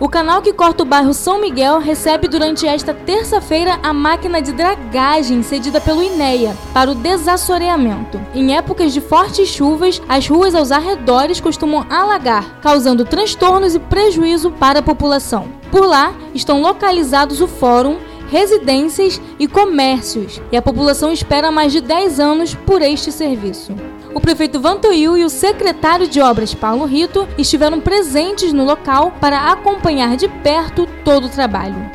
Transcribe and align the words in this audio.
O 0.00 0.08
canal 0.08 0.42
que 0.42 0.52
corta 0.52 0.82
o 0.82 0.86
bairro 0.86 1.14
São 1.14 1.40
Miguel 1.40 1.78
recebe 1.78 2.26
durante 2.26 2.66
esta 2.66 2.92
terça-feira 2.92 3.78
a 3.80 3.92
máquina 3.92 4.42
de 4.42 4.52
dragagem 4.52 5.40
cedida 5.42 5.80
pelo 5.80 6.02
INEA 6.02 6.56
para 6.72 6.90
o 6.90 6.96
desassoreamento. 6.96 8.20
Em 8.34 8.56
épocas 8.56 8.92
de 8.92 9.00
fortes 9.00 9.48
chuvas, 9.48 10.02
as 10.08 10.26
ruas 10.26 10.52
aos 10.54 10.72
arredores 10.72 11.40
costumam 11.40 11.86
alagar, 11.88 12.58
causando 12.60 13.04
transtornos 13.04 13.76
e 13.76 13.78
prejuízo 13.78 14.50
para 14.50 14.80
a 14.80 14.82
população. 14.82 15.48
Por 15.70 15.86
lá 15.86 16.12
estão 16.34 16.60
localizados 16.60 17.40
o 17.40 17.46
fórum 17.46 17.96
residências 18.28 19.20
e 19.38 19.46
comércios, 19.46 20.40
e 20.50 20.56
a 20.56 20.62
população 20.62 21.12
espera 21.12 21.52
mais 21.52 21.72
de 21.72 21.80
10 21.80 22.18
anos 22.18 22.54
por 22.54 22.82
este 22.82 23.12
serviço. 23.12 23.72
O 24.14 24.20
prefeito 24.20 24.60
Vantoil 24.60 25.16
e 25.16 25.24
o 25.24 25.28
secretário 25.28 26.06
de 26.06 26.20
obras 26.20 26.54
Paulo 26.54 26.84
Rito 26.84 27.26
estiveram 27.36 27.80
presentes 27.80 28.52
no 28.52 28.64
local 28.64 29.12
para 29.20 29.50
acompanhar 29.50 30.16
de 30.16 30.28
perto 30.28 30.86
todo 31.04 31.26
o 31.26 31.28
trabalho. 31.28 31.90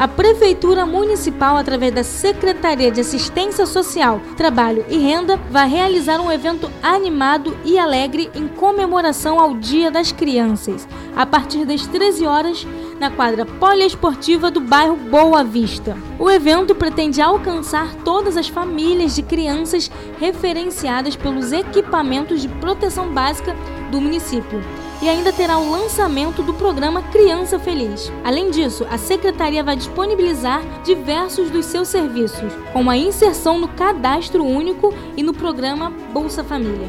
A 0.00 0.08
Prefeitura 0.08 0.86
Municipal, 0.86 1.56
através 1.56 1.92
da 1.92 2.02
Secretaria 2.04 2.90
de 2.90 3.00
Assistência 3.00 3.66
Social, 3.66 4.20
Trabalho 4.36 4.84
e 4.88 4.96
Renda, 4.96 5.38
vai 5.50 5.68
realizar 5.68 6.20
um 6.20 6.32
evento 6.32 6.70
animado 6.82 7.56
e 7.66 7.78
alegre 7.78 8.30
em 8.34 8.48
comemoração 8.48 9.38
ao 9.38 9.54
Dia 9.54 9.90
das 9.90 10.10
Crianças, 10.10 10.88
a 11.14 11.26
partir 11.26 11.66
das 11.66 11.86
13 11.86 12.26
horas, 12.26 12.66
na 13.00 13.10
quadra 13.10 13.46
poliesportiva 13.46 14.50
do 14.50 14.60
bairro 14.60 14.94
Boa 14.94 15.42
Vista. 15.42 15.96
O 16.18 16.30
evento 16.30 16.74
pretende 16.74 17.22
alcançar 17.22 17.94
todas 18.04 18.36
as 18.36 18.46
famílias 18.46 19.16
de 19.16 19.22
crianças 19.22 19.90
referenciadas 20.18 21.16
pelos 21.16 21.50
equipamentos 21.50 22.42
de 22.42 22.48
proteção 22.48 23.08
básica 23.08 23.56
do 23.90 24.00
município 24.02 24.62
e 25.02 25.08
ainda 25.08 25.32
terá 25.32 25.56
o 25.56 25.70
lançamento 25.70 26.42
do 26.42 26.52
programa 26.52 27.02
Criança 27.04 27.58
Feliz. 27.58 28.12
Além 28.22 28.50
disso, 28.50 28.86
a 28.90 28.98
secretaria 28.98 29.64
vai 29.64 29.76
disponibilizar 29.76 30.62
diversos 30.84 31.48
dos 31.48 31.64
seus 31.64 31.88
serviços, 31.88 32.52
como 32.70 32.90
a 32.90 32.96
inserção 32.98 33.58
no 33.58 33.68
cadastro 33.68 34.44
único 34.44 34.92
e 35.16 35.22
no 35.22 35.32
programa 35.32 35.90
Bolsa 36.12 36.44
Família. 36.44 36.88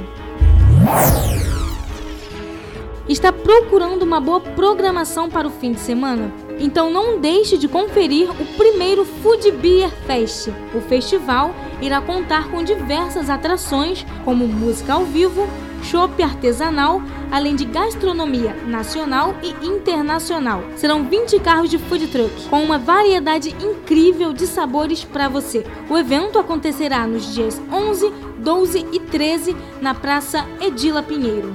Está 3.12 3.30
procurando 3.34 4.04
uma 4.04 4.22
boa 4.22 4.40
programação 4.40 5.30
para 5.30 5.46
o 5.46 5.52
fim 5.52 5.74
de 5.74 5.82
semana? 5.82 6.32
Então 6.58 6.90
não 6.90 7.20
deixe 7.20 7.58
de 7.58 7.68
conferir 7.68 8.30
o 8.32 8.46
primeiro 8.56 9.04
Food 9.04 9.52
Beer 9.52 9.92
Fest. 10.08 10.48
O 10.74 10.80
festival 10.80 11.54
irá 11.82 12.00
contar 12.00 12.50
com 12.50 12.64
diversas 12.64 13.30
atrações, 13.30 14.06
como 14.24 14.48
música 14.48 14.94
ao 14.94 15.04
vivo, 15.04 15.46
chopp 15.84 16.24
artesanal, 16.24 17.02
além 17.30 17.54
de 17.54 17.66
gastronomia 17.66 18.56
nacional 18.66 19.36
e 19.44 19.68
internacional. 19.68 20.64
Serão 20.78 21.04
20 21.04 21.38
carros 21.42 21.70
de 21.70 21.78
food 21.78 22.08
truck, 22.08 22.48
com 22.48 22.64
uma 22.64 22.80
variedade 22.80 23.54
incrível 23.62 24.32
de 24.32 24.48
sabores 24.48 25.04
para 25.04 25.28
você. 25.28 25.66
O 25.90 25.98
evento 25.98 26.40
acontecerá 26.40 27.06
nos 27.06 27.34
dias 27.34 27.62
11, 27.70 28.10
12 28.38 28.86
e 28.94 29.02
13 29.02 29.54
na 29.82 29.94
Praça 29.94 30.48
Edila 30.62 31.04
Pinheiro. 31.04 31.54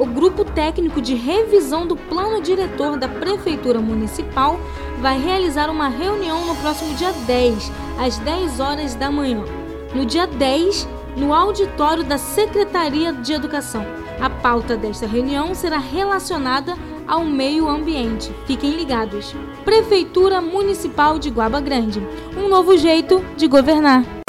O 0.00 0.06
grupo 0.06 0.46
técnico 0.46 0.98
de 0.98 1.14
revisão 1.14 1.86
do 1.86 1.94
plano 1.94 2.40
diretor 2.40 2.96
da 2.96 3.06
Prefeitura 3.06 3.82
Municipal 3.82 4.58
vai 4.98 5.20
realizar 5.20 5.68
uma 5.68 5.88
reunião 5.88 6.46
no 6.46 6.56
próximo 6.56 6.94
dia 6.94 7.12
10, 7.26 7.70
às 7.98 8.16
10 8.16 8.60
horas 8.60 8.94
da 8.94 9.10
manhã. 9.10 9.44
No 9.94 10.06
dia 10.06 10.26
10, 10.26 10.88
no 11.18 11.34
auditório 11.34 12.02
da 12.02 12.16
Secretaria 12.16 13.12
de 13.12 13.34
Educação. 13.34 13.84
A 14.18 14.30
pauta 14.30 14.74
desta 14.74 15.06
reunião 15.06 15.54
será 15.54 15.76
relacionada 15.76 16.78
ao 17.06 17.22
meio 17.22 17.68
ambiente. 17.68 18.34
Fiquem 18.46 18.70
ligados. 18.70 19.34
Prefeitura 19.66 20.40
Municipal 20.40 21.18
de 21.18 21.28
Guaba 21.28 21.60
Grande. 21.60 22.00
Um 22.38 22.48
novo 22.48 22.74
jeito 22.78 23.22
de 23.36 23.46
governar. 23.46 24.19